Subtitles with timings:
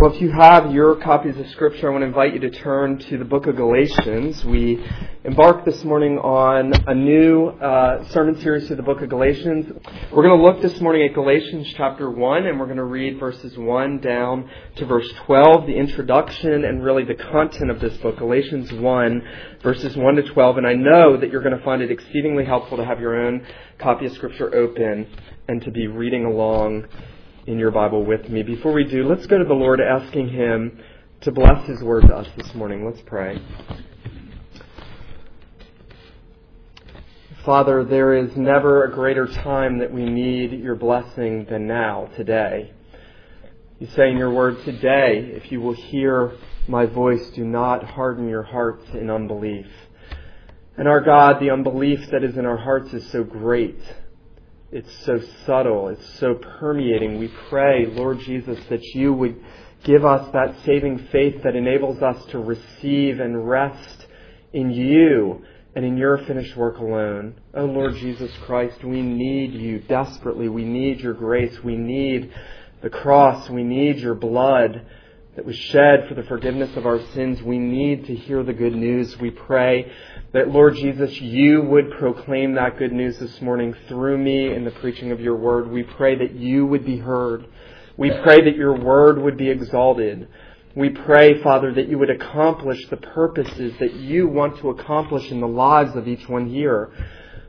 [0.00, 3.00] Well, if you have your copies of Scripture, I want to invite you to turn
[3.00, 4.42] to the book of Galatians.
[4.46, 4.82] We
[5.24, 9.66] embark this morning on a new uh, sermon series through the book of Galatians.
[10.10, 13.20] We're going to look this morning at Galatians chapter 1, and we're going to read
[13.20, 18.16] verses 1 down to verse 12, the introduction and really the content of this book,
[18.16, 19.22] Galatians 1,
[19.62, 20.56] verses 1 to 12.
[20.56, 23.46] And I know that you're going to find it exceedingly helpful to have your own
[23.78, 25.06] copy of Scripture open
[25.46, 26.86] and to be reading along
[27.46, 28.42] in your Bible with me.
[28.42, 30.78] Before we do, let's go to the Lord asking Him
[31.22, 32.84] to bless His word to us this morning.
[32.84, 33.40] Let's pray.
[37.44, 42.72] Father, there is never a greater time that we need your blessing than now, today.
[43.78, 46.32] You say in your word, today, if you will hear
[46.68, 49.66] my voice, do not harden your hearts in unbelief.
[50.76, 53.80] And our God, the unbelief that is in our hearts is so great
[54.72, 57.18] it's so subtle, it's so permeating.
[57.18, 59.42] We pray, Lord Jesus, that you would
[59.82, 64.06] give us that saving faith that enables us to receive and rest
[64.52, 65.42] in you
[65.74, 67.34] and in your finished work alone.
[67.54, 70.48] Oh Lord Jesus Christ, we need you desperately.
[70.48, 71.56] We need your grace.
[71.64, 72.32] We need
[72.82, 73.50] the cross.
[73.50, 74.86] We need your blood
[75.40, 77.40] that was shed for the forgiveness of our sins.
[77.40, 79.18] We need to hear the good news.
[79.18, 79.90] We pray
[80.34, 84.70] that, Lord Jesus, you would proclaim that good news this morning through me in the
[84.70, 85.70] preaching of your word.
[85.70, 87.46] We pray that you would be heard.
[87.96, 90.28] We pray that your word would be exalted.
[90.76, 95.40] We pray, Father, that you would accomplish the purposes that you want to accomplish in
[95.40, 96.92] the lives of each one here.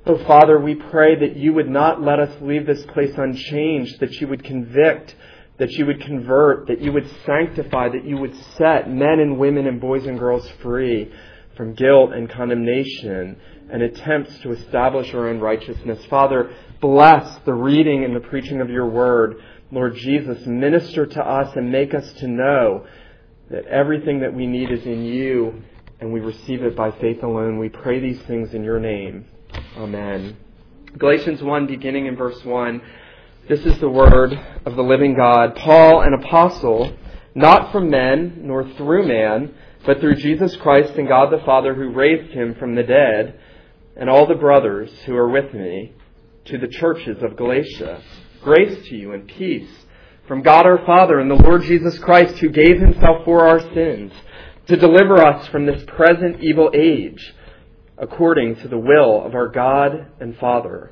[0.05, 4.13] Oh, Father, we pray that you would not let us leave this place unchanged, that
[4.21, 5.13] you would convict,
[5.61, 9.67] that you would convert, that you would sanctify, that you would set men and women
[9.67, 11.13] and boys and girls free
[11.55, 13.37] from guilt and condemnation
[13.69, 16.03] and attempts to establish our own righteousness.
[16.05, 19.35] Father, bless the reading and the preaching of your word.
[19.71, 22.87] Lord Jesus, minister to us and make us to know
[23.51, 25.61] that everything that we need is in you
[25.99, 27.59] and we receive it by faith alone.
[27.59, 29.25] We pray these things in your name.
[29.77, 30.37] Amen.
[30.97, 32.81] Galatians 1, beginning in verse 1.
[33.49, 34.33] This is the word
[34.65, 35.55] of the living God.
[35.55, 36.95] Paul, an apostle,
[37.33, 39.53] not from men, nor through man,
[39.85, 43.39] but through Jesus Christ and God the Father who raised him from the dead,
[43.95, 45.93] and all the brothers who are with me,
[46.45, 48.01] to the churches of Galatia.
[48.43, 49.69] Grace to you and peace
[50.27, 54.13] from God our Father and the Lord Jesus Christ who gave himself for our sins
[54.67, 57.33] to deliver us from this present evil age
[57.97, 60.91] according to the will of our God and Father,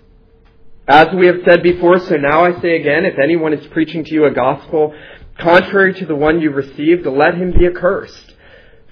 [0.93, 4.13] As we have said before, so now I say again, if anyone is preaching to
[4.13, 4.93] you a gospel
[5.39, 8.33] contrary to the one you received, let him be accursed.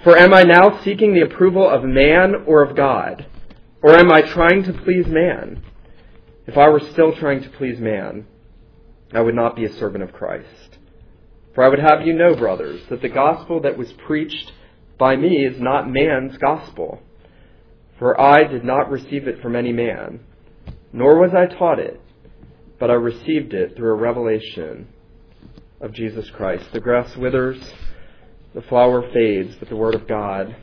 [0.06, 3.26] For am I now seeking the approval of man or of God?
[3.82, 5.62] Or am I trying to please man?
[6.48, 8.28] If I were still trying to please man,
[9.12, 10.78] I would not be a servant of Christ.
[11.54, 14.54] For I would have you know, brothers, that the gospel that was preached
[14.98, 17.02] by me is not man's gospel.
[17.98, 20.22] For I did not receive it from any man,
[20.92, 22.00] nor was I taught it,
[22.80, 24.88] but I received it through a revelation
[25.82, 26.66] of Jesus Christ.
[26.74, 27.62] The grass withers,
[28.54, 30.56] the flower fades, but the Word of God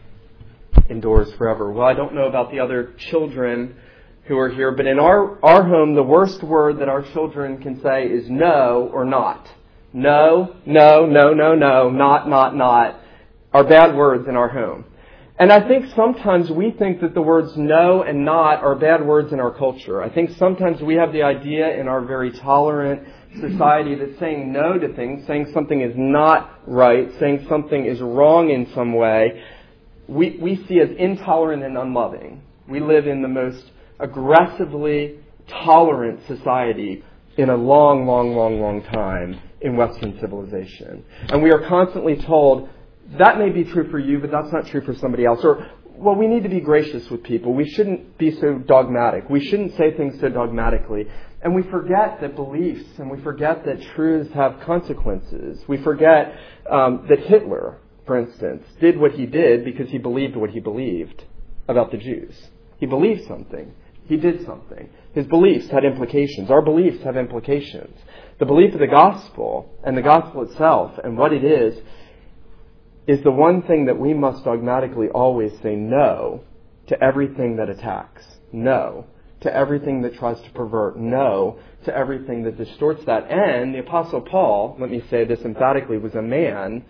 [0.89, 1.71] endures forever.
[1.73, 3.77] Well, I don't know about the other children
[4.25, 7.81] who are here, but in our, our home, the worst word that our children can
[7.81, 9.49] say is no or not.
[9.93, 13.01] No, no, no, no, no, not, not, not
[13.53, 14.85] are bad words in our home.
[15.39, 19.33] And I think sometimes we think that the words no and not are bad words
[19.33, 20.03] in our culture.
[20.03, 23.03] I think sometimes we have the idea in our very tolerant
[23.35, 28.49] society that saying no to things, saying something is not right, saying something is wrong
[28.49, 29.43] in some way,
[30.09, 32.43] we, we see as intolerant and unloving.
[32.69, 33.63] We live in the most
[33.99, 35.19] aggressively
[35.49, 37.05] tolerant society
[37.37, 41.05] in a long, long, long, long time in Western civilization.
[41.29, 42.69] And we are constantly told,
[43.19, 45.41] that may be true for you, but that's not true for somebody else.
[45.45, 47.55] Or, well, we need to be gracious with people.
[47.55, 49.31] We shouldn't be so dogmatic.
[49.31, 51.07] We shouldn't say things so dogmatically.
[51.43, 55.61] And we forget that beliefs and we forget that truths have consequences.
[55.69, 56.35] We forget
[56.71, 61.25] um, that Hitler, for instance, did what he did because he believed what he believed
[61.69, 62.35] about the Jews.
[62.79, 63.73] He believed something.
[64.07, 64.89] He did something.
[65.15, 66.51] His beliefs had implications.
[66.51, 67.99] Our beliefs have implications.
[68.39, 71.79] The belief of the gospel and the gospel itself and what it is
[73.07, 76.43] is the one thing that we must dogmatically always say no
[76.89, 78.25] to everything that attacks.
[78.53, 79.07] No
[79.41, 80.99] to everything that tries to pervert.
[80.99, 83.31] No to everything that distorts that.
[83.31, 86.85] And the Apostle Paul, let me say this emphatically, was a man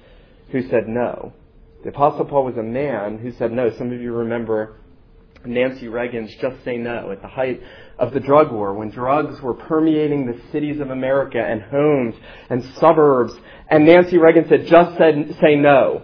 [0.50, 1.32] who said no.
[1.82, 3.70] The Apostle Paul was a man who said no.
[3.76, 4.76] Some of you remember
[5.48, 7.62] Nancy Reagan's Just Say No at the height
[7.98, 12.14] of the drug war, when drugs were permeating the cities of America and homes
[12.50, 13.32] and suburbs,
[13.69, 16.02] and Nancy Reagan said, just said, say no.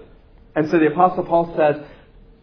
[0.55, 1.83] And so the Apostle Paul says,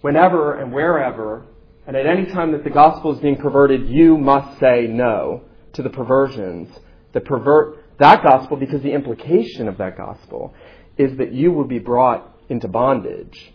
[0.01, 1.45] whenever and wherever,
[1.87, 5.41] and at any time that the gospel is being perverted, you must say no
[5.73, 6.69] to the perversions
[7.13, 10.53] that pervert that gospel because the implication of that gospel
[10.97, 13.53] is that you will be brought into bondage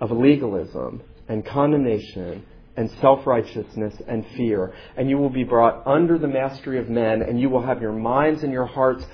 [0.00, 2.44] of legalism and condemnation
[2.78, 4.72] and self righteousness and fear.
[4.96, 7.92] And you will be brought under the mastery of men, and you will have your
[7.92, 9.04] minds and your hearts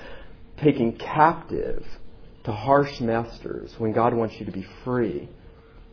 [0.61, 1.83] taken captive
[2.43, 5.27] to harsh masters when God wants you to be free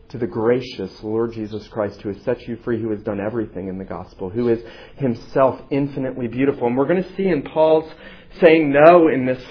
[0.09, 3.67] to the gracious Lord Jesus Christ who has set you free, who has done everything
[3.67, 4.59] in the gospel, who is
[4.97, 6.67] himself infinitely beautiful.
[6.67, 7.91] And we're going to see in Paul's
[8.39, 9.43] saying no in this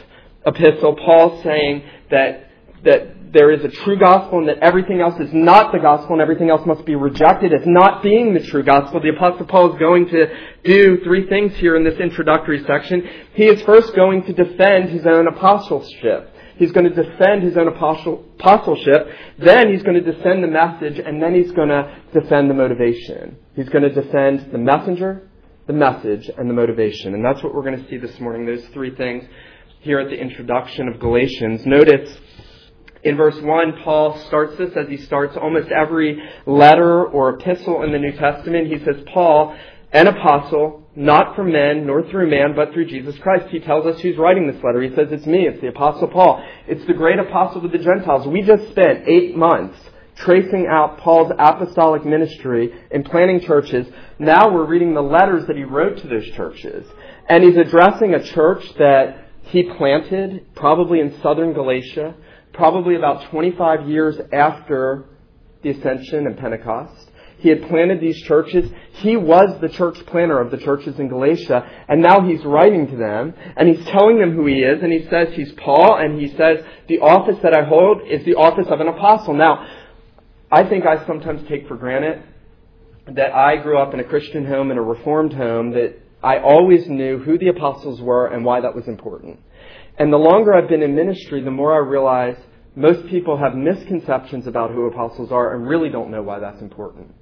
[0.46, 1.82] epistle, Paul saying
[2.12, 2.50] that,
[2.84, 6.20] that there is a true gospel and that everything else is not the gospel and
[6.20, 9.00] everything else must be rejected as not being the true gospel.
[9.00, 10.26] The apostle Paul is going to
[10.64, 13.08] do three things here in this introductory section.
[13.34, 16.28] He is first going to defend his own apostleship.
[16.56, 19.08] He's going to defend his own apostle, apostleship.
[19.38, 23.38] Then he's going to defend the message and then he's going to defend the motivation.
[23.56, 25.28] He's going to defend the messenger,
[25.66, 27.14] the message, and the motivation.
[27.14, 29.24] And that's what we're going to see this morning, those three things
[29.80, 31.64] here at the introduction of Galatians.
[31.64, 32.14] Notice
[33.04, 37.92] in verse 1, Paul starts this as he starts almost every letter or epistle in
[37.92, 38.68] the New Testament.
[38.68, 39.56] He says, Paul,
[39.92, 43.48] an apostle, not from men, nor through man, but through Jesus Christ.
[43.50, 44.80] He tells us who's writing this letter.
[44.80, 46.44] He says, it's me, it's the apostle Paul.
[46.68, 48.26] It's the great apostle to the Gentiles.
[48.26, 49.78] We just spent eight months
[50.16, 53.86] tracing out Paul's apostolic ministry in planting churches.
[54.18, 56.86] Now we're reading the letters that he wrote to those churches.
[57.28, 62.14] And he's addressing a church that he planted, probably in southern Galatia,
[62.52, 65.06] probably about 25 years after
[65.62, 67.10] the ascension and Pentecost.
[67.38, 68.70] He had planted these churches.
[68.92, 72.96] He was the church planner of the churches in Galatia, and now he's writing to
[72.96, 76.28] them, and he's telling them who he is, and he says he's Paul, and he
[76.36, 79.34] says, the office that I hold is the office of an apostle.
[79.34, 79.66] Now,
[80.52, 82.22] I think I sometimes take for granted
[83.08, 86.86] that I grew up in a Christian home, in a Reformed home, that I always
[86.86, 89.40] knew who the apostles were and why that was important.
[89.98, 92.36] And the longer I've been in ministry, the more I realize
[92.74, 97.14] most people have misconceptions about who apostles are and really don't know why that's important.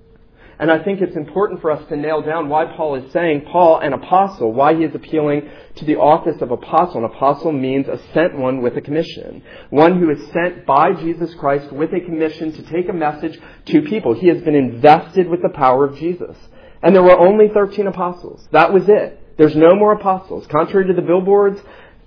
[0.60, 3.78] And I think it's important for us to nail down why Paul is saying Paul,
[3.78, 6.98] an apostle, why he is appealing to the office of apostle.
[6.98, 9.42] An apostle means a sent one with a commission.
[9.70, 13.80] One who is sent by Jesus Christ with a commission to take a message to
[13.82, 14.12] people.
[14.12, 16.36] He has been invested with the power of Jesus.
[16.82, 18.46] And there were only 13 apostles.
[18.52, 19.18] That was it.
[19.38, 20.46] There's no more apostles.
[20.48, 21.58] Contrary to the billboards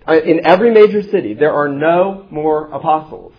[0.07, 3.33] Uh, in every major city, there are no more apostles.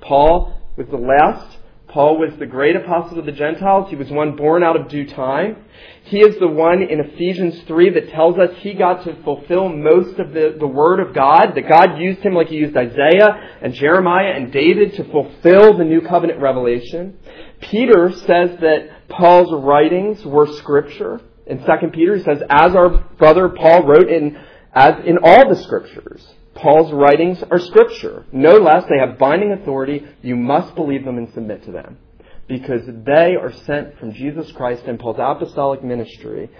[0.00, 1.58] Paul was the last.
[1.88, 3.88] Paul was the great apostle of the Gentiles.
[3.88, 5.64] He was one born out of due time.
[6.04, 10.18] He is the one in Ephesians 3 that tells us he got to fulfill most
[10.18, 13.72] of the, the Word of God, that God used him like he used Isaiah and
[13.72, 17.18] Jeremiah and David to fulfill the New Covenant revelation.
[17.60, 21.20] Peter says that Paul's writings were Scripture.
[21.46, 24.38] In 2 Peter, he says, as our brother Paul wrote in
[24.76, 26.22] as in all the scriptures,
[26.54, 28.26] Paul's writings are scripture.
[28.30, 30.06] No less, they have binding authority.
[30.22, 31.98] You must believe them and submit to them.
[32.46, 36.50] Because they are sent from Jesus Christ and Paul's apostolic ministry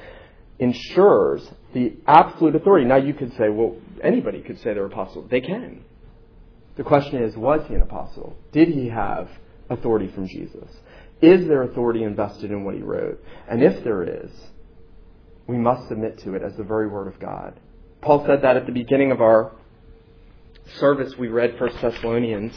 [0.59, 2.87] ensures the absolute authority.
[2.87, 5.29] Now you could say, well, anybody could say they're apostles.
[5.31, 5.85] They can.
[6.77, 8.35] The question is, was he an apostle?
[8.53, 9.29] Did he have
[9.69, 10.71] authority from Jesus?
[11.21, 13.23] Is there authority invested in what he wrote?
[13.47, 14.31] And if there is,
[15.47, 17.61] we must submit to it as the very word of God.
[18.01, 19.53] Paul said that at the beginning of our
[20.79, 21.17] service.
[21.17, 22.53] We read 1 Thessalonians,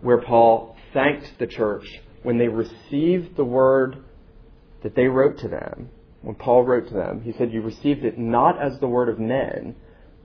[0.00, 1.86] where Paul thanked the church
[2.22, 4.04] when they received the word
[4.82, 5.90] that they wrote to them.
[6.22, 9.18] When Paul wrote to them, he said, You received it not as the word of
[9.18, 9.76] men,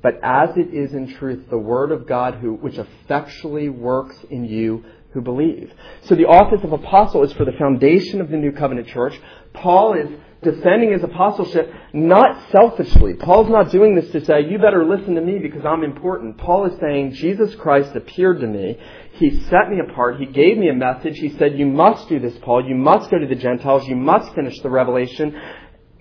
[0.01, 4.45] but as it is in truth the word of God who, which effectually works in
[4.45, 5.71] you who believe.
[6.03, 9.19] So the office of apostle is for the foundation of the new covenant church.
[9.53, 10.09] Paul is
[10.43, 13.13] defending his apostleship not selfishly.
[13.15, 16.37] Paul's not doing this to say, you better listen to me because I'm important.
[16.37, 18.77] Paul is saying, Jesus Christ appeared to me.
[19.13, 20.19] He set me apart.
[20.19, 21.17] He gave me a message.
[21.17, 22.67] He said, you must do this, Paul.
[22.67, 23.87] You must go to the Gentiles.
[23.87, 25.39] You must finish the revelation.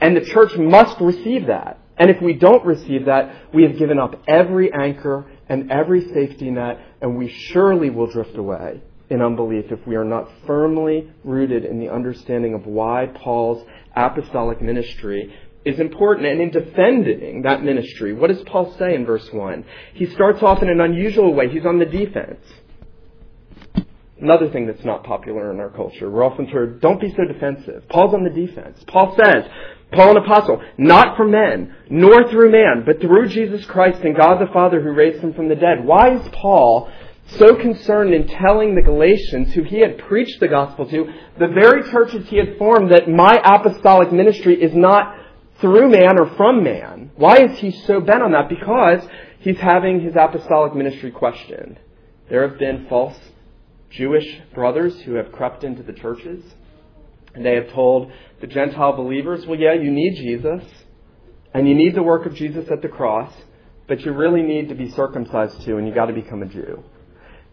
[0.00, 1.78] And the church must receive that.
[1.96, 6.50] And if we don't receive that, we have given up every anchor and every safety
[6.50, 11.64] net, and we surely will drift away in unbelief if we are not firmly rooted
[11.66, 13.64] in the understanding of why Paul's
[13.94, 15.34] apostolic ministry
[15.66, 16.26] is important.
[16.26, 19.64] And in defending that ministry, what does Paul say in verse 1?
[19.94, 21.50] He starts off in an unusual way.
[21.50, 22.40] He's on the defense.
[24.18, 26.08] Another thing that's not popular in our culture.
[26.08, 27.88] We're often told, don't be so defensive.
[27.88, 28.82] Paul's on the defense.
[28.86, 29.44] Paul says,
[29.92, 34.40] Paul an apostle, not from men, nor through man, but through Jesus Christ and God
[34.40, 35.84] the Father who raised him from the dead.
[35.84, 36.90] Why is Paul
[37.26, 41.06] so concerned in telling the Galatians, who he had preached the gospel to,
[41.38, 45.16] the very churches he had formed, that my apostolic ministry is not
[45.60, 47.10] through man or from man?
[47.16, 48.48] Why is he so bent on that?
[48.48, 49.06] Because
[49.38, 51.78] he's having his apostolic ministry questioned.
[52.28, 53.18] There have been false
[53.90, 56.42] Jewish brothers who have crept into the churches,
[57.34, 58.10] and they have told
[58.40, 60.64] the Gentile believers, well, yeah, you need Jesus,
[61.54, 63.32] and you need the work of Jesus at the cross,
[63.86, 66.82] but you really need to be circumcised too, and you've got to become a Jew.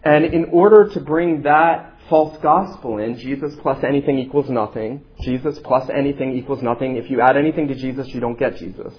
[0.03, 5.03] And in order to bring that false gospel in, Jesus plus anything equals nothing.
[5.21, 6.95] Jesus plus anything equals nothing.
[6.95, 8.93] If you add anything to Jesus, you don't get Jesus.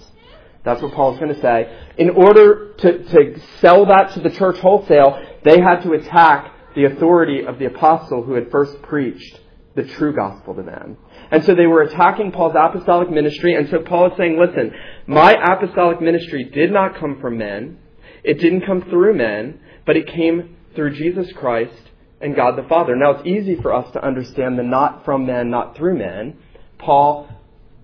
[0.63, 1.75] That's what Paul's going to say.
[1.97, 6.85] In order to, to sell that to the church wholesale, they had to attack the
[6.85, 9.39] authority of the apostle who had first preached
[9.75, 10.97] the true gospel to them.
[11.31, 14.71] And so they were attacking Paul's apostolic ministry, and so Paul is saying, listen,
[15.07, 17.79] my apostolic ministry did not come from men.
[18.23, 22.95] It didn't come through men, but it came through Jesus Christ and God the Father.
[22.95, 26.37] Now, it's easy for us to understand the not from men, not through men.
[26.77, 27.29] Paul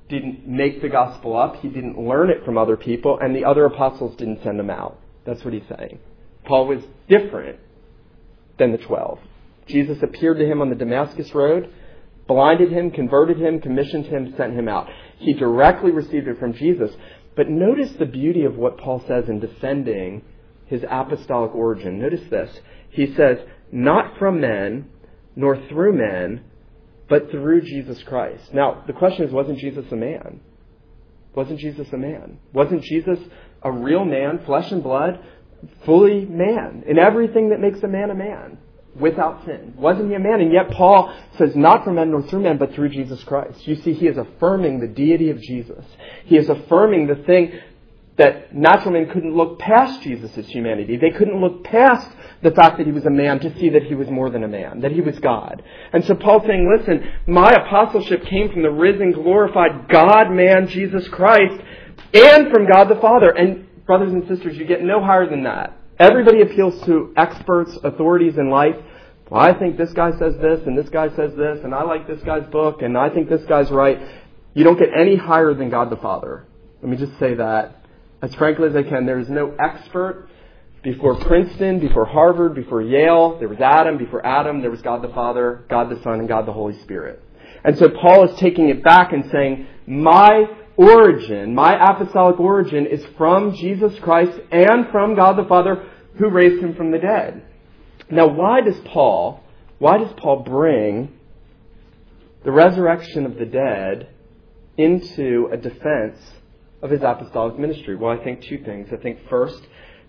[0.10, 3.65] didn't make the gospel up, he didn't learn it from other people, and the other
[3.65, 4.98] apostles didn't send him out.
[5.25, 6.00] That's what he's saying.
[6.46, 7.60] Paul was different
[8.58, 9.20] than the twelve.
[9.67, 11.70] Jesus appeared to him on the Damascus Road,
[12.25, 14.88] blinded him, converted him, commissioned him, sent him out.
[15.17, 16.91] He directly received it from Jesus.
[17.36, 20.24] But notice the beauty of what Paul says in defending
[20.67, 22.00] his apostolic origin.
[22.00, 22.60] Notice this.
[22.89, 23.39] He says,
[23.72, 24.89] not from men,
[25.36, 26.44] nor through men,
[27.10, 28.53] but through Jesus Christ.
[28.53, 30.41] Now, the question is, wasn't Jesus a man?
[31.36, 32.39] Wasn't Jesus a man?
[32.53, 33.20] Wasn't Jesus
[33.62, 35.24] a real man, flesh and blood,
[35.86, 38.58] fully man, in everything that makes a man a man,
[39.00, 39.74] without sin?
[39.77, 40.41] Wasn't he a man?
[40.41, 43.67] And yet Paul says, not from men nor through men, but through Jesus Christ.
[43.67, 45.86] You see, he is affirming the deity of Jesus.
[46.25, 47.60] He is affirming the thing
[48.17, 50.97] that natural men couldn't look past Jesus' humanity.
[50.97, 52.09] They couldn't look past
[52.41, 54.47] the fact that he was a man to see that he was more than a
[54.47, 55.63] man, that he was God.
[55.93, 61.07] And so Paul's saying, listen, my apostleship came from the risen, glorified God man, Jesus
[61.09, 61.62] Christ,
[62.13, 63.29] and from God the Father.
[63.29, 65.77] And brothers and sisters, you get no higher than that.
[66.00, 68.75] Everybody appeals to experts, authorities in life.
[69.29, 72.07] Well, I think this guy says this, and this guy says this, and I like
[72.07, 74.00] this guy's book, and I think this guy's right.
[74.53, 76.45] You don't get any higher than God the Father.
[76.81, 77.83] Let me just say that
[78.21, 79.05] as frankly as I can.
[79.05, 80.29] There is no expert
[80.83, 83.38] before Princeton, before Harvard, before Yale.
[83.39, 83.97] There was Adam.
[83.97, 87.24] Before Adam, there was God the Father, God the Son, and God the Holy Spirit.
[87.63, 90.45] And so Paul is taking it back and saying, my
[90.77, 96.63] origin, my apostolic origin is from Jesus Christ and from God the Father who raised
[96.63, 97.43] him from the dead.
[98.09, 99.43] Now, why does Paul,
[99.79, 101.13] why does Paul bring
[102.43, 104.09] the resurrection of the dead
[104.77, 106.17] into a defense
[106.81, 107.96] of his apostolic ministry?
[107.96, 108.89] Well, I think two things.
[108.91, 109.62] I think first,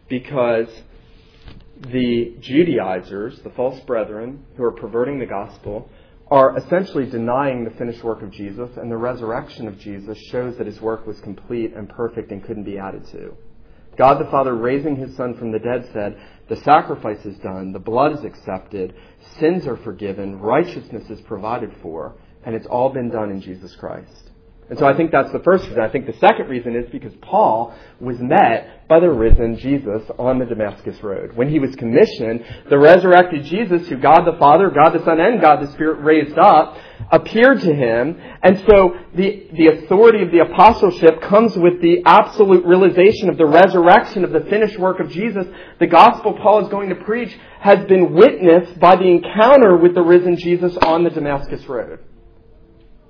[0.09, 0.69] because
[1.81, 5.89] the Judaizers, the false brethren who are perverting the gospel,
[6.31, 10.67] are essentially denying the finished work of Jesus, and the resurrection of Jesus shows that
[10.67, 13.35] his work was complete and perfect and couldn't be added to.
[13.97, 17.79] God the Father, raising his Son from the dead, said, The sacrifice is done, the
[17.79, 18.95] blood is accepted,
[19.41, 24.28] sins are forgiven, righteousness is provided for, and it's all been done in Jesus Christ.
[24.71, 25.81] And so I think that's the first reason.
[25.81, 30.39] I think the second reason is because Paul was met by the risen Jesus on
[30.39, 31.35] the Damascus Road.
[31.35, 35.41] When he was commissioned, the resurrected Jesus, who God the Father, God the Son, and
[35.41, 36.77] God the Spirit raised up,
[37.11, 38.21] appeared to him.
[38.43, 43.47] And so the, the authority of the apostleship comes with the absolute realization of the
[43.47, 45.47] resurrection of the finished work of Jesus.
[45.81, 50.03] The gospel Paul is going to preach has been witnessed by the encounter with the
[50.03, 52.01] risen Jesus on the Damascus Road.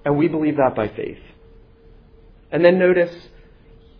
[0.04, 1.18] And we believe that by faith.
[2.50, 3.14] And then notice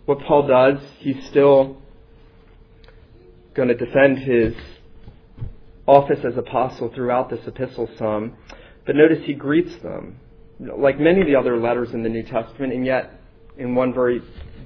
[0.05, 0.79] what Paul does.
[0.97, 1.77] He's still
[3.53, 4.55] going to defend his
[5.85, 8.35] office as apostle throughout this epistle some.
[8.85, 10.19] But notice he greets them,
[10.59, 13.19] like many of the other letters in the New Testament, and yet
[13.57, 14.21] in one very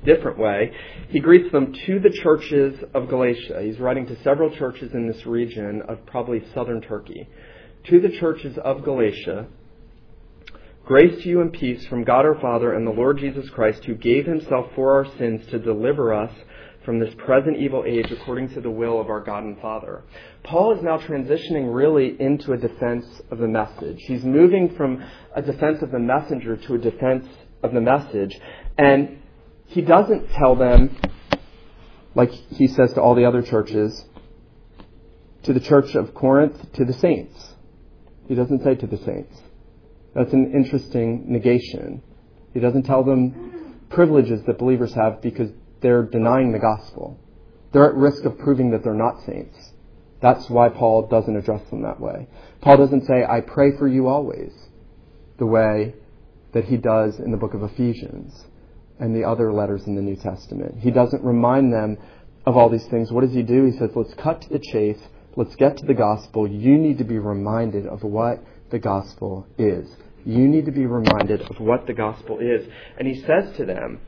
[0.05, 0.71] different way.
[1.09, 3.61] He greets them to the churches of Galatia.
[3.63, 7.27] He's writing to several churches in this region of probably southern Turkey.
[7.89, 9.47] To the churches of Galatia,
[10.85, 13.95] Grace to you and peace from God our Father and the Lord Jesus Christ, who
[13.95, 16.29] gave himself for our sins to deliver us
[16.83, 20.03] from this present evil age according to the will of our God and Father.
[20.43, 23.95] Paul is now transitioning really into a defense of the message.
[23.99, 25.01] He's moving from
[25.33, 27.29] a defense of the messenger to a defense
[27.63, 28.37] of the message.
[28.77, 29.19] And
[29.67, 30.97] he doesn't tell them,
[32.13, 34.03] like he says to all the other churches,
[35.43, 37.53] to the church of Corinth, to the saints.
[38.27, 39.42] He doesn't say to the saints.
[40.15, 42.01] That's an interesting negation.
[42.53, 45.49] He doesn't tell them privileges that believers have because
[45.81, 47.19] they're denying the gospel.
[47.71, 49.71] They're at risk of proving that they're not saints.
[50.21, 52.27] That's why Paul doesn't address them that way.
[52.61, 54.53] Paul doesn't say, I pray for you always,
[55.37, 55.95] the way
[56.53, 58.45] that he does in the book of Ephesians
[58.99, 60.79] and the other letters in the New Testament.
[60.79, 61.97] He doesn't remind them
[62.45, 63.11] of all these things.
[63.11, 63.65] What does he do?
[63.65, 65.01] He says, let's cut to the chase.
[65.35, 66.47] Let's get to the gospel.
[66.47, 68.39] You need to be reminded of what
[68.69, 69.89] the gospel is.
[70.25, 72.67] You need to be reminded of what the gospel is.
[72.97, 73.99] And he says to them,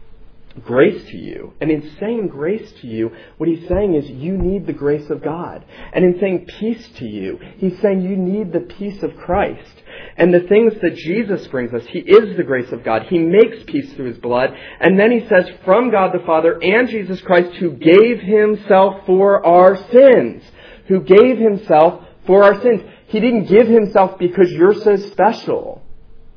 [0.63, 1.53] grace to you.
[1.59, 5.21] And in saying grace to you, what he's saying is you need the grace of
[5.21, 5.65] God.
[5.91, 9.83] And in saying peace to you, he's saying you need the peace of Christ.
[10.17, 13.03] And the things that Jesus brings us, he is the grace of God.
[13.03, 14.55] He makes peace through his blood.
[14.79, 19.45] And then he says, from God the Father and Jesus Christ, who gave himself for
[19.45, 20.43] our sins.
[20.87, 22.81] Who gave himself for our sins.
[23.07, 25.81] He didn't give himself because you're so special.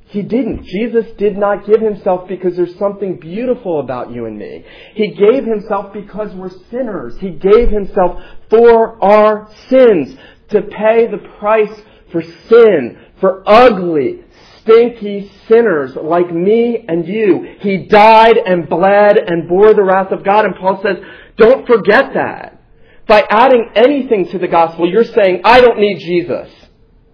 [0.08, 0.64] He didn't.
[0.64, 4.64] Jesus did not give himself because there's something beautiful about you and me.
[4.94, 7.18] He gave himself because we're sinners.
[7.18, 10.16] He gave himself for our sins
[10.48, 14.24] to pay the price for sin, for ugly,
[14.62, 17.56] stinky sinners like me and you.
[17.60, 20.46] He died and bled and bore the wrath of God.
[20.46, 20.96] And Paul says,
[21.36, 22.62] don't forget that.
[23.06, 26.50] By adding anything to the gospel, you're saying, I don't need Jesus.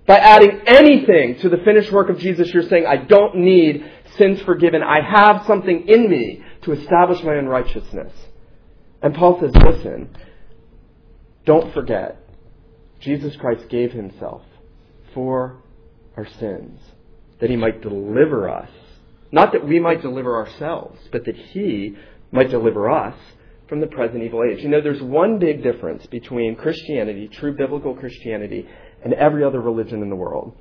[0.07, 4.41] By adding anything to the finished work of Jesus, you're saying, I don't need sins
[4.43, 4.83] forgiven.
[4.83, 8.13] I have something in me to establish my own righteousness.
[9.03, 10.15] And Paul says, listen,
[11.47, 12.21] don't forget,
[13.01, 14.43] Jesus Christ gave himself
[15.15, 15.63] for
[16.17, 16.81] our sins,
[17.41, 18.71] that he might deliver us.
[19.33, 21.97] Not that we might deliver ourselves, but that he
[22.31, 23.17] might deliver us
[23.69, 24.63] from the present evil age.
[24.63, 28.69] You know, there's one big difference between Christianity, true biblical Christianity,
[29.05, 30.57] and every other religion in the world.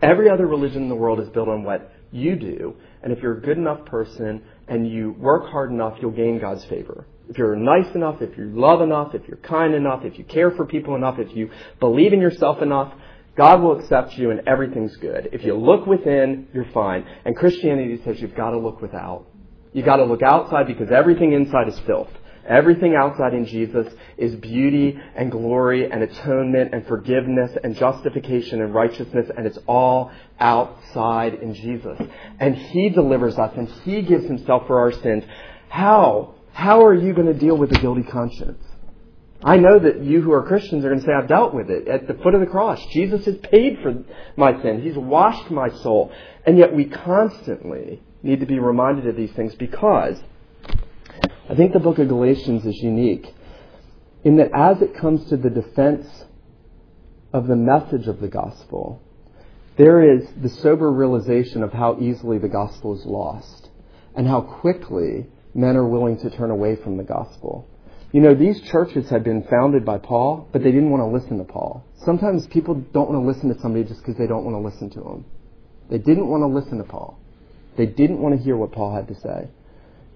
[0.00, 3.36] Every other religion in the world is built on what you do, and if you're
[3.36, 7.06] a good enough person and you work hard enough, you'll gain God's favor.
[7.28, 10.50] If you're nice enough, if you love enough, if you're kind enough, if you care
[10.52, 12.92] for people enough, if you believe in yourself enough,
[13.36, 15.30] God will accept you and everything's good.
[15.32, 17.04] If you look within, you're fine.
[17.24, 19.26] And Christianity says you've got to look without.
[19.72, 22.10] You've got to look outside because everything inside is filth.
[22.48, 23.86] Everything outside in Jesus
[24.18, 30.10] is beauty and glory and atonement and forgiveness and justification and righteousness, and it's all
[30.38, 31.98] outside in Jesus.
[32.38, 35.24] And He delivers us and He gives Himself for our sins.
[35.68, 36.34] How?
[36.52, 38.62] How are you going to deal with a guilty conscience?
[39.42, 41.86] I know that you who are Christians are going to say, I've dealt with it
[41.86, 42.84] at the foot of the cross.
[42.92, 44.02] Jesus has paid for
[44.36, 44.80] my sin.
[44.82, 46.12] He's washed my soul.
[46.46, 50.18] And yet we constantly need to be reminded of these things because
[51.46, 53.34] I think the book of Galatians is unique
[54.24, 56.06] in that as it comes to the defense
[57.34, 59.02] of the message of the gospel,
[59.76, 63.68] there is the sober realization of how easily the gospel is lost
[64.16, 67.68] and how quickly men are willing to turn away from the gospel.
[68.12, 71.36] You know, these churches had been founded by Paul, but they didn't want to listen
[71.38, 71.84] to Paul.
[72.06, 74.88] Sometimes people don't want to listen to somebody just because they don't want to listen
[74.90, 75.26] to him.
[75.90, 77.18] They didn't want to listen to Paul.
[77.76, 79.50] They didn't want to hear what Paul had to say.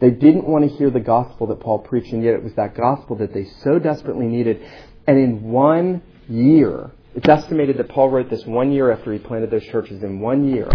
[0.00, 2.76] They didn't want to hear the gospel that Paul preached, and yet it was that
[2.76, 4.62] gospel that they so desperately needed.
[5.06, 9.50] And in one year, it's estimated that Paul wrote this one year after he planted
[9.50, 10.02] those churches.
[10.02, 10.70] In one year,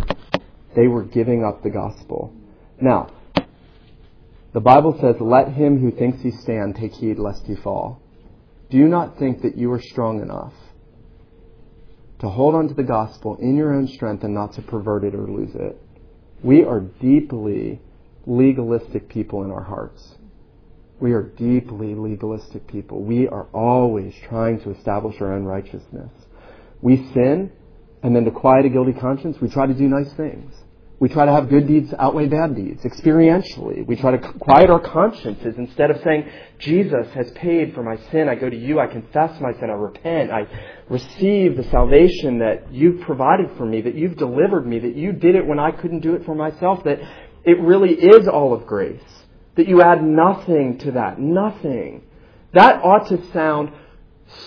[0.75, 2.33] they were giving up the gospel.
[2.81, 3.11] Now,
[4.51, 8.01] the Bible says, Let him who thinks he stand take heed lest he fall.
[8.69, 10.53] Do not think that you are strong enough
[12.19, 15.13] to hold on to the gospel in your own strength and not to pervert it
[15.13, 15.79] or lose it.
[16.41, 17.81] We are deeply
[18.25, 20.15] legalistic people in our hearts.
[20.99, 23.01] We are deeply legalistic people.
[23.01, 26.11] We are always trying to establish our own righteousness.
[26.81, 27.51] We sin,
[28.01, 30.53] and then to quiet a guilty conscience, we try to do nice things.
[30.99, 33.85] We try to have good deeds outweigh bad deeds, experientially.
[33.85, 38.29] We try to quiet our consciences instead of saying, Jesus has paid for my sin.
[38.29, 38.79] I go to you.
[38.79, 39.69] I confess my sin.
[39.69, 40.31] I repent.
[40.31, 40.47] I
[40.89, 45.35] receive the salvation that you've provided for me, that you've delivered me, that you did
[45.35, 46.99] it when I couldn't do it for myself, that
[47.43, 49.01] it really is all of grace.
[49.55, 51.19] That you add nothing to that.
[51.19, 52.03] Nothing.
[52.53, 53.71] That ought to sound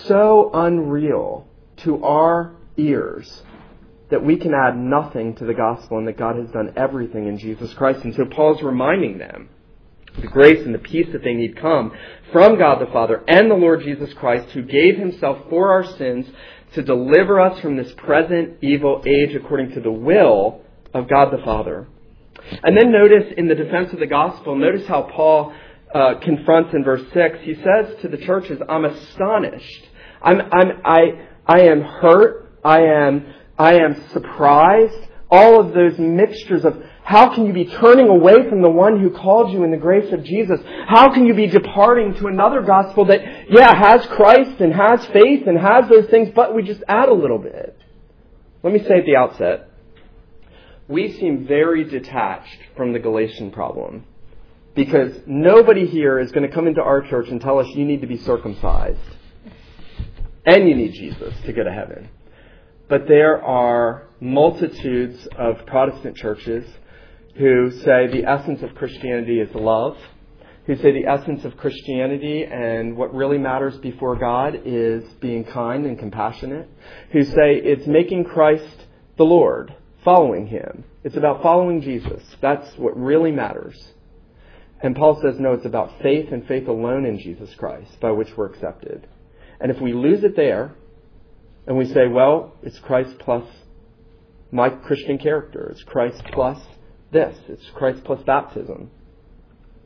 [0.05, 3.43] so unreal to our ears
[4.09, 7.37] that we can add nothing to the gospel and that God has done everything in
[7.37, 8.03] Jesus Christ.
[8.03, 9.49] And so Paul's reminding them
[10.19, 11.91] the grace and the peace that they need come
[12.31, 16.25] from God the Father and the Lord Jesus Christ, who gave himself for our sins
[16.73, 20.61] to deliver us from this present evil age according to the will
[20.93, 21.87] of God the Father.
[22.63, 25.53] And then notice in the defense of the gospel, notice how Paul
[25.93, 27.39] uh, confronts in verse 6.
[27.41, 29.87] He says to the churches, I'm astonished.
[30.21, 32.59] I'm, I'm, I, I am hurt.
[32.63, 35.07] I am, I am surprised.
[35.29, 39.09] All of those mixtures of how can you be turning away from the one who
[39.09, 40.59] called you in the grace of Jesus?
[40.87, 45.47] How can you be departing to another gospel that, yeah, has Christ and has faith
[45.47, 47.77] and has those things, but we just add a little bit?
[48.61, 49.66] Let me say at the outset,
[50.87, 54.05] we seem very detached from the Galatian problem
[54.75, 58.01] because nobody here is going to come into our church and tell us you need
[58.01, 58.99] to be circumcised
[60.45, 62.09] and you need Jesus to go to heaven.
[62.87, 66.65] But there are multitudes of Protestant churches
[67.35, 69.97] who say the essence of Christianity is love,
[70.65, 75.85] who say the essence of Christianity and what really matters before God is being kind
[75.85, 76.69] and compassionate,
[77.11, 78.85] who say it's making Christ
[79.17, 80.83] the Lord, following Him.
[81.03, 82.23] It's about following Jesus.
[82.41, 83.91] That's what really matters.
[84.81, 88.29] And Paul says, no, it's about faith and faith alone in Jesus Christ by which
[88.37, 89.07] we're accepted.
[89.59, 90.75] And if we lose it there,
[91.65, 93.43] and we say, well, it's Christ plus
[94.51, 96.59] my Christian character, it's Christ plus
[97.11, 97.37] this.
[97.47, 98.91] It's Christ plus baptism.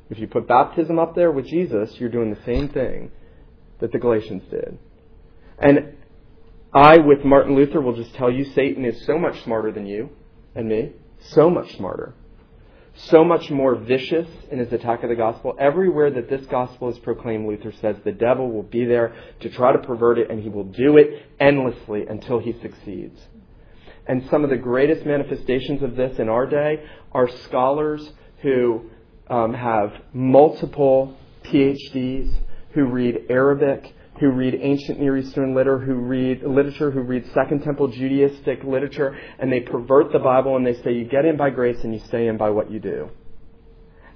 [0.09, 3.11] If you put baptism up there with Jesus, you're doing the same thing
[3.79, 4.77] that the Galatians did.
[5.57, 5.95] And
[6.73, 10.09] I, with Martin Luther, will just tell you Satan is so much smarter than you
[10.55, 10.93] and me.
[11.19, 12.13] So much smarter.
[12.93, 15.55] So much more vicious in his attack of the gospel.
[15.59, 19.71] Everywhere that this gospel is proclaimed, Luther says the devil will be there to try
[19.71, 23.19] to pervert it, and he will do it endlessly until he succeeds.
[24.07, 28.89] And some of the greatest manifestations of this in our day are scholars who
[29.29, 32.33] um, have multiple PhDs,
[32.73, 37.63] who read Arabic, who read ancient Near Eastern literature, who read literature, who read Second
[37.63, 41.49] Temple Judaistic literature, and they pervert the Bible and they say you get in by
[41.49, 43.09] grace and you stay in by what you do.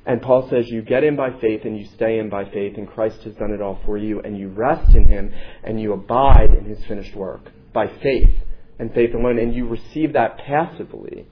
[0.06, 2.88] And Paul says you get in by faith and you stay in by faith, and
[2.88, 6.52] Christ has done it all for you, and you rest in Him and you abide
[6.52, 8.30] in His finished work by faith
[8.78, 11.26] and faith alone, and you receive that passively.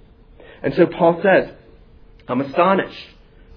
[0.64, 1.54] And so Paul says,
[2.28, 3.08] I'm astonished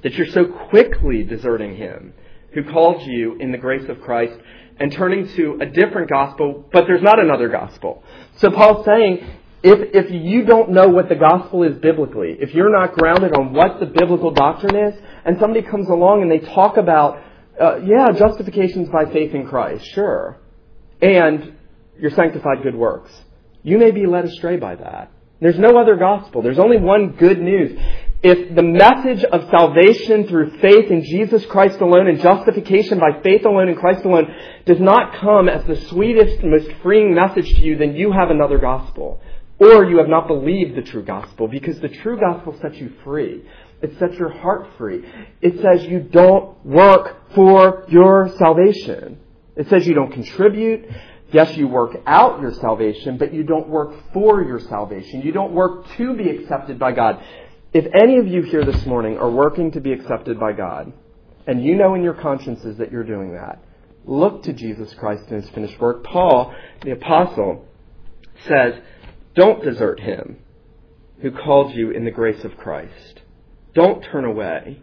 [0.03, 2.13] that you're so quickly deserting him
[2.53, 4.35] who called you in the grace of Christ
[4.79, 8.03] and turning to a different gospel, but there's not another gospel.
[8.37, 9.27] So Paul's saying,
[9.63, 13.53] if, if you don't know what the gospel is biblically, if you're not grounded on
[13.53, 17.23] what the biblical doctrine is, and somebody comes along and they talk about,
[17.61, 20.39] uh, yeah, justification's by faith in Christ, sure,
[21.01, 21.55] and
[21.99, 23.11] you're sanctified good works
[23.67, 25.11] you may be led astray by that.
[25.41, 26.41] There's no other gospel.
[26.41, 27.77] There's only one good news.
[28.29, 33.45] If the message of salvation through faith in Jesus Christ alone and justification by faith
[33.45, 34.27] alone in Christ alone
[34.65, 38.59] does not come as the sweetest, most freeing message to you, then you have another
[38.59, 39.21] gospel.
[39.61, 43.45] Or you have not believed the true gospel because the true gospel sets you free.
[43.81, 45.05] It sets your heart free.
[45.41, 49.21] It says you don't work for your salvation.
[49.55, 50.85] It says you don't contribute.
[51.33, 55.23] Yes, you work out your salvation, but you don't work for your salvation.
[55.23, 57.23] You don't work to be accepted by God.
[57.77, 60.95] If any of you here this morning are working to be accepted by God,
[61.47, 63.63] and you know in your consciences that you're doing that,
[64.07, 66.03] look to Jesus Christ and his finished work.
[66.03, 67.67] Paul, the apostle,
[68.47, 68.81] says,
[69.35, 70.39] Don't desert him
[71.21, 73.21] who called you in the grace of Christ.
[73.75, 74.81] Don't turn away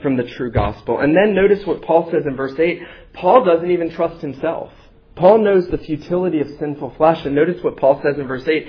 [0.00, 1.00] from the true gospel.
[1.00, 2.80] And then notice what Paul says in verse 8.
[3.12, 4.72] Paul doesn't even trust himself.
[5.14, 8.66] Paul knows the futility of sinful flesh, and notice what Paul says in verse 8.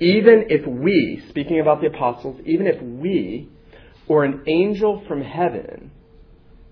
[0.00, 3.48] Even if we, speaking about the apostles, even if we
[4.08, 5.90] or an angel from heaven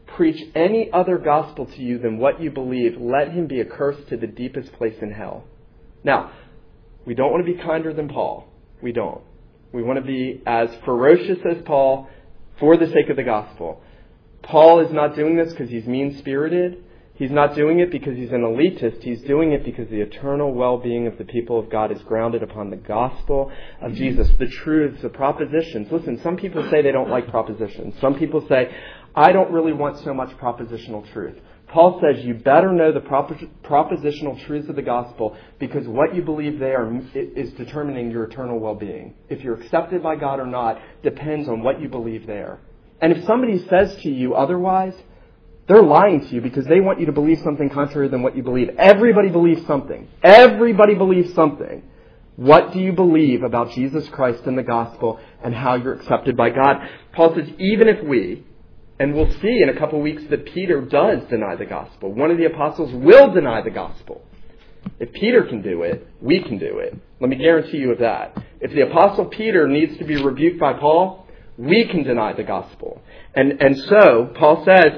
[0.06, 4.16] preach any other gospel to you than what you believe, let him be accursed to
[4.16, 5.44] the deepest place in hell.
[6.04, 6.32] Now,
[7.06, 8.48] we don't want to be kinder than Paul.
[8.82, 9.22] We don't.
[9.72, 12.08] We want to be as ferocious as Paul
[12.58, 13.82] for the sake of the gospel.
[14.42, 16.84] Paul is not doing this because he's mean spirited.
[17.14, 19.02] He's not doing it because he's an elitist.
[19.02, 22.70] He's doing it because the eternal well-being of the people of God is grounded upon
[22.70, 23.98] the gospel of mm-hmm.
[23.98, 25.88] Jesus, the truths, the propositions.
[25.92, 27.94] Listen, some people say they don't like propositions.
[28.00, 28.74] Some people say,
[29.14, 31.36] I don't really want so much propositional truth.
[31.68, 36.58] Paul says you better know the propositional truths of the gospel because what you believe
[36.58, 39.14] there is determining your eternal well-being.
[39.30, 42.58] If you're accepted by God or not depends on what you believe there.
[43.00, 44.94] And if somebody says to you otherwise,
[45.68, 48.42] they're lying to you because they want you to believe something contrary than what you
[48.42, 48.70] believe.
[48.78, 50.08] Everybody believes something.
[50.22, 51.82] Everybody believes something.
[52.36, 56.50] What do you believe about Jesus Christ and the gospel and how you're accepted by
[56.50, 56.88] God?
[57.12, 58.44] Paul says, even if we,
[58.98, 62.12] And we'll see in a couple of weeks that Peter does deny the gospel.
[62.12, 64.22] One of the apostles will deny the gospel.
[65.00, 66.96] If Peter can do it, we can do it.
[67.20, 68.36] Let me guarantee you of that.
[68.60, 73.02] If the apostle Peter needs to be rebuked by Paul, we can deny the gospel.
[73.34, 74.92] And, and so, Paul says,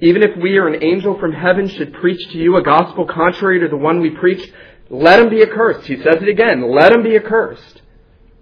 [0.00, 3.60] even if we or an angel from heaven should preach to you a gospel contrary
[3.60, 4.52] to the one we preach,
[4.90, 5.86] let him be accursed.
[5.86, 7.82] He says it again, let him be accursed.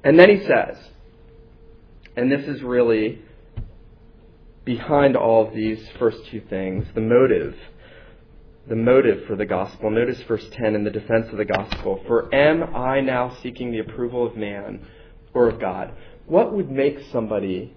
[0.03, 0.77] And then he says,
[2.17, 3.23] and this is really
[4.65, 7.55] behind all of these first two things, the motive.
[8.67, 9.91] The motive for the gospel.
[9.91, 12.03] Notice verse 10 in the defense of the gospel.
[12.07, 14.87] For am I now seeking the approval of man
[15.35, 15.93] or of God?
[16.27, 17.75] What would make somebody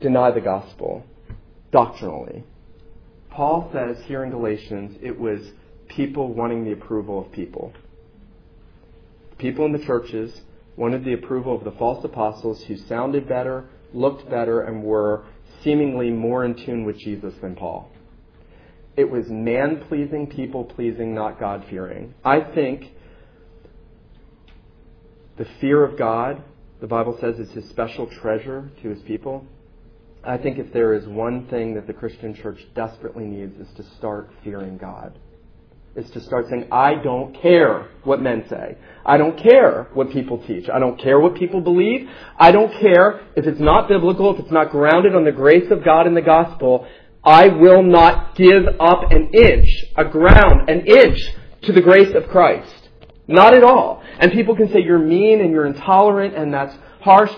[0.00, 1.04] deny the gospel
[1.70, 2.44] doctrinally?
[3.30, 5.40] Paul says here in Galatians it was
[5.88, 7.72] people wanting the approval of people.
[9.38, 10.40] People in the churches
[10.76, 15.24] wanted the approval of the false apostles who sounded better, looked better, and were
[15.62, 17.90] seemingly more in tune with Jesus than Paul.
[18.96, 22.14] It was man pleasing, people pleasing, not God fearing.
[22.24, 22.90] I think
[25.36, 26.42] the fear of God,
[26.80, 29.46] the Bible says, is his special treasure to his people.
[30.24, 33.84] I think if there is one thing that the Christian church desperately needs is to
[33.96, 35.18] start fearing God
[35.98, 38.78] is to start saying, I don't care what men say.
[39.04, 40.68] I don't care what people teach.
[40.68, 42.08] I don't care what people believe.
[42.38, 45.84] I don't care if it's not biblical, if it's not grounded on the grace of
[45.84, 46.86] God in the gospel.
[47.24, 51.20] I will not give up an inch, a ground, an inch
[51.62, 52.88] to the grace of Christ.
[53.26, 54.02] Not at all.
[54.20, 57.32] And people can say you're mean and you're intolerant and that's harsh.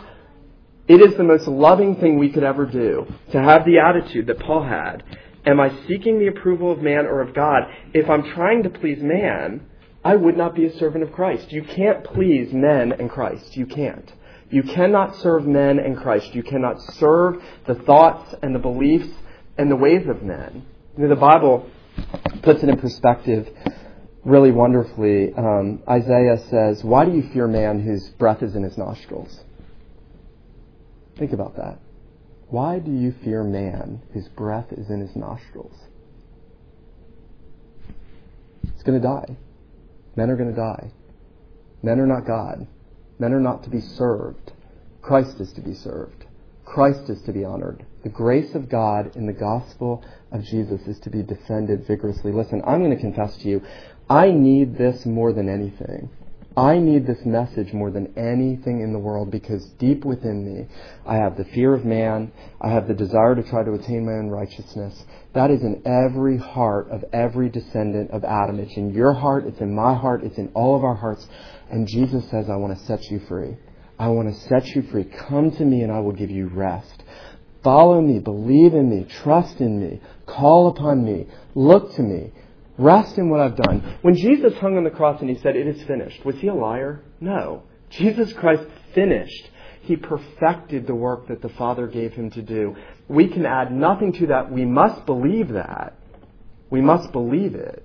[0.90, 4.40] It is the most loving thing we could ever do to have the attitude that
[4.40, 5.04] Paul had
[5.46, 7.62] Am I seeking the approval of man or of God?
[7.94, 9.66] If I'm trying to please man,
[10.04, 11.52] I would not be a servant of Christ.
[11.52, 13.56] You can't please men and Christ.
[13.56, 14.12] You can't.
[14.50, 16.34] You cannot serve men and Christ.
[16.34, 19.14] You cannot serve the thoughts and the beliefs
[19.56, 20.66] and the ways of men.
[20.96, 21.70] You know, the Bible
[22.42, 23.48] puts it in perspective
[24.24, 25.32] really wonderfully.
[25.34, 29.44] Um, Isaiah says, Why do you fear man whose breath is in his nostrils?
[31.20, 31.78] Think about that.
[32.48, 35.76] Why do you fear man whose breath is in his nostrils?
[38.64, 39.36] It's going to die.
[40.16, 40.92] Men are going to die.
[41.82, 42.66] Men are not God.
[43.18, 44.52] Men are not to be served.
[45.02, 46.24] Christ is to be served.
[46.64, 47.84] Christ is to be honored.
[48.02, 50.02] The grace of God in the gospel
[50.32, 52.32] of Jesus is to be defended vigorously.
[52.32, 53.62] Listen, I'm going to confess to you,
[54.08, 56.08] I need this more than anything.
[56.56, 60.66] I need this message more than anything in the world because deep within me,
[61.06, 62.32] I have the fear of man.
[62.60, 65.04] I have the desire to try to attain my own righteousness.
[65.32, 68.58] That is in every heart of every descendant of Adam.
[68.58, 69.46] It's in your heart.
[69.46, 70.24] It's in my heart.
[70.24, 71.24] It's in all of our hearts.
[71.70, 73.56] And Jesus says, I want to set you free.
[73.96, 75.04] I want to set you free.
[75.04, 77.04] Come to me and I will give you rest.
[77.62, 78.18] Follow me.
[78.18, 79.06] Believe in me.
[79.22, 80.00] Trust in me.
[80.26, 81.28] Call upon me.
[81.54, 82.32] Look to me.
[82.78, 83.98] Rest in what I've done.
[84.02, 86.54] When Jesus hung on the cross and he said, It is finished, was he a
[86.54, 87.02] liar?
[87.20, 87.64] No.
[87.90, 89.50] Jesus Christ finished.
[89.82, 92.76] He perfected the work that the Father gave him to do.
[93.08, 94.52] We can add nothing to that.
[94.52, 95.96] We must believe that.
[96.70, 97.84] We must believe it.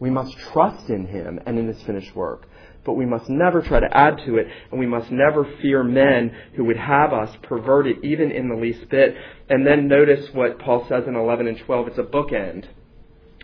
[0.00, 2.48] We must trust in him and in his finished work.
[2.84, 6.34] But we must never try to add to it, and we must never fear men
[6.54, 9.14] who would have us perverted even in the least bit.
[9.50, 11.88] And then notice what Paul says in 11 and 12.
[11.88, 12.66] It's a bookend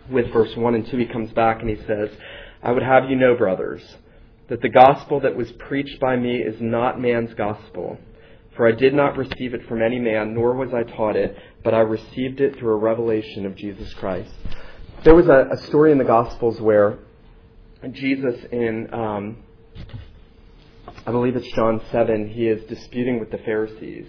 [0.09, 2.09] with verse 1 and 2, he comes back and he says,
[2.61, 3.81] I would have you know, brothers,
[4.49, 7.97] that the gospel that was preached by me is not man's gospel.
[8.55, 11.73] For I did not receive it from any man, nor was I taught it, but
[11.73, 14.31] I received it through a revelation of Jesus Christ.
[15.03, 16.99] There was a, a story in the Gospels where
[17.91, 19.37] Jesus, in, um,
[21.05, 24.07] I believe it's John 7, he is disputing with the Pharisees.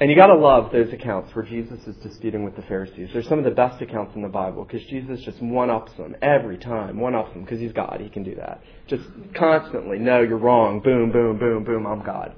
[0.00, 3.10] And you gotta love those accounts where Jesus is disputing with the Pharisees.
[3.12, 6.56] They're some of the best accounts in the Bible because Jesus just one-ups them every
[6.56, 8.00] time, one-ups them because he's God.
[8.00, 8.62] He can do that.
[8.86, 10.80] Just constantly, no, you're wrong.
[10.80, 12.34] Boom, boom, boom, boom, I'm God.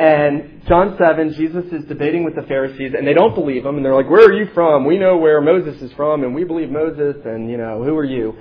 [0.00, 3.84] And John 7, Jesus is debating with the Pharisees and they don't believe him and
[3.84, 4.84] they're like, where are you from?
[4.84, 8.04] We know where Moses is from and we believe Moses and, you know, who are
[8.04, 8.34] you?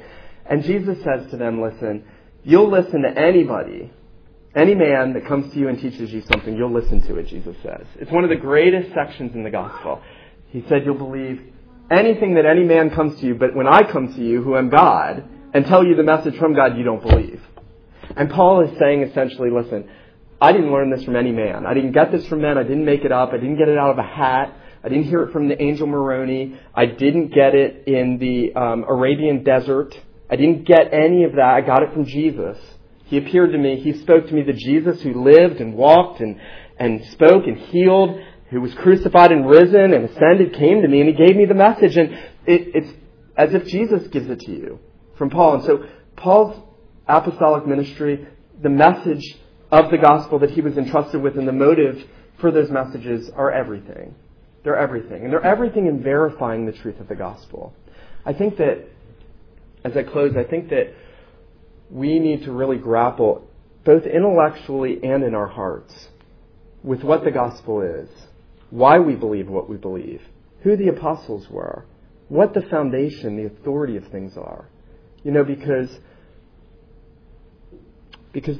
[0.49, 2.03] And Jesus says to them, listen,
[2.43, 3.93] you'll listen to anybody
[4.55, 7.55] any man that comes to you and teaches you something, you'll listen to it, Jesus
[7.61, 7.85] says.
[7.99, 10.01] It's one of the greatest sections in the gospel.
[10.47, 11.41] He said you'll believe
[11.91, 14.69] anything that any man comes to you, but when I come to you, who am
[14.69, 17.41] God, and tell you the message from God, you don't believe.
[18.15, 19.89] And Paul is saying essentially, listen,
[20.41, 21.65] I didn't learn this from any man.
[21.65, 22.57] I didn't get this from men.
[22.57, 23.29] I didn't make it up.
[23.29, 24.53] I didn't get it out of a hat.
[24.83, 26.59] I didn't hear it from the angel Moroni.
[26.73, 29.97] I didn't get it in the um, Arabian desert.
[30.29, 31.53] I didn't get any of that.
[31.55, 32.57] I got it from Jesus.
[33.05, 33.79] He appeared to me.
[33.79, 36.39] He spoke to me the Jesus who lived and walked and,
[36.77, 41.09] and spoke and healed who was crucified and risen and ascended came to me and
[41.09, 41.97] he gave me the message.
[41.97, 42.13] And
[42.45, 42.91] it, it's
[43.37, 44.79] as if Jesus gives it to you
[45.17, 45.55] from Paul.
[45.55, 46.61] And so Paul's
[47.07, 48.27] apostolic ministry,
[48.61, 49.37] the message
[49.71, 52.03] of the gospel that he was entrusted with and the motive
[52.39, 54.15] for those messages are everything.
[54.63, 55.23] They're everything.
[55.23, 57.73] And they're everything in verifying the truth of the gospel.
[58.25, 58.87] I think that,
[59.83, 60.93] as I close, I think that
[61.95, 63.47] we need to really grapple,
[63.85, 66.09] both intellectually and in our hearts,
[66.83, 68.09] with what the gospel is,
[68.69, 70.21] why we believe what we believe,
[70.61, 71.85] who the apostles were,
[72.27, 74.67] what the foundation, the authority of things are.
[75.23, 75.89] You know, because
[78.33, 78.57] because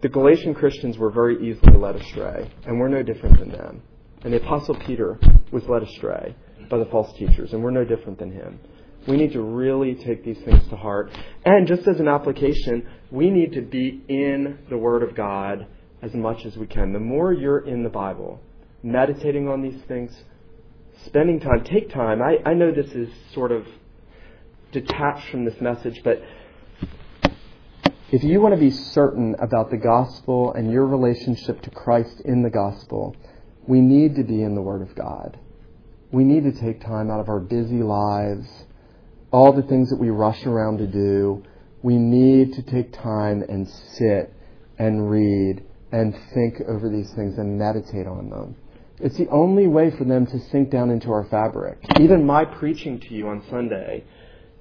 [0.00, 3.82] the Galatian Christians were very easily led astray, and we're no different than them.
[4.22, 5.18] And the Apostle Peter
[5.50, 6.36] was led astray
[6.70, 8.60] by the false teachers, and we're no different than him.
[9.06, 11.10] We need to really take these things to heart.
[11.44, 15.66] And just as an application, we need to be in the Word of God
[16.02, 16.92] as much as we can.
[16.92, 18.40] The more you're in the Bible,
[18.82, 20.12] meditating on these things,
[21.06, 22.20] spending time, take time.
[22.22, 23.66] I, I know this is sort of
[24.72, 26.22] detached from this message, but
[28.10, 32.42] if you want to be certain about the gospel and your relationship to Christ in
[32.42, 33.16] the gospel,
[33.66, 35.38] we need to be in the Word of God.
[36.10, 38.48] We need to take time out of our busy lives,
[39.32, 41.42] all the things that we rush around to do.
[41.82, 44.32] We need to take time and sit
[44.78, 48.56] and read and think over these things and meditate on them.
[49.00, 51.78] It's the only way for them to sink down into our fabric.
[51.98, 54.04] Even my preaching to you on Sunday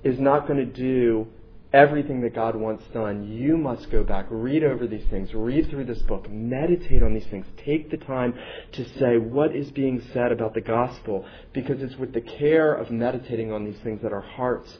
[0.03, 1.27] is not going to do
[1.73, 5.85] everything that God wants done, you must go back, read over these things, read through
[5.85, 8.33] this book, meditate on these things, take the time
[8.73, 12.91] to say what is being said about the gospel, because it's with the care of
[12.91, 14.77] meditating on these things that our hearts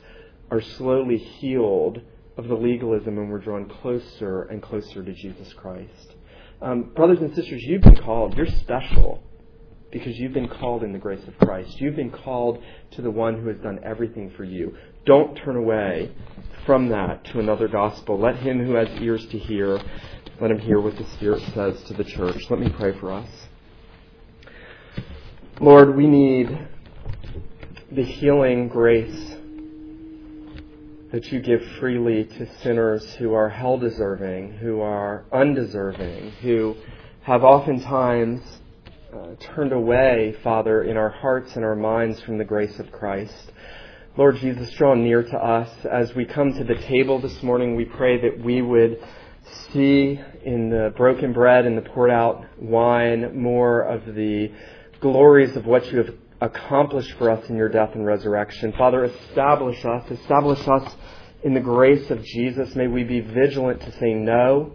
[0.50, 2.02] are slowly healed
[2.38, 6.16] of the legalism and we're drawn closer and closer to Jesus Christ.
[6.62, 8.36] Um, brothers and sisters, you've been called.
[8.36, 9.24] You're special
[9.92, 11.80] because you've been called in the grace of Christ.
[11.82, 14.76] You've been called to the one who has done everything for you.
[15.06, 16.12] Don't turn away
[16.66, 18.20] from that to another gospel.
[18.20, 19.80] Let him who has ears to hear,
[20.40, 22.50] let him hear what the Spirit says to the church.
[22.50, 23.30] Let me pray for us.
[25.60, 26.68] Lord, we need
[27.92, 29.36] the healing grace
[31.12, 36.76] that you give freely to sinners who are hell deserving, who are undeserving, who
[37.24, 38.42] have oftentimes
[39.14, 43.52] uh, turned away, Father, in our hearts and our minds from the grace of Christ.
[44.18, 45.70] Lord Jesus, draw near to us.
[45.90, 49.02] As we come to the table this morning, we pray that we would
[49.72, 54.52] see in the broken bread and the poured out wine more of the
[55.00, 58.74] glories of what you have accomplished for us in your death and resurrection.
[58.74, 60.94] Father, establish us, establish us
[61.46, 62.76] in the grace of Jesus.
[62.76, 64.74] May we be vigilant to say no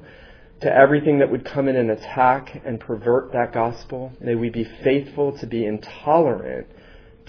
[0.62, 4.12] to everything that would come in and attack and pervert that gospel.
[4.18, 6.68] May we be faithful to be intolerant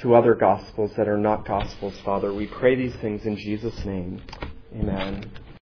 [0.01, 2.33] to other gospels that are not gospels, Father.
[2.33, 4.21] We pray these things in Jesus' name.
[4.73, 5.31] Amen.